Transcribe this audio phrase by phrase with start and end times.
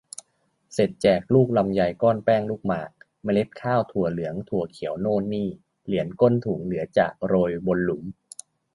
[0.73, 2.91] เสร็จแจก ลูกลำไย ก้อนแป้งลูกหมาก
[3.23, 5.49] เมล็ดข้าวถั่วเหลืองถั่วเขียวโน่นนี่
[5.85, 8.03] เหรียญก้นถุง เหลือจากโรยบนหลุม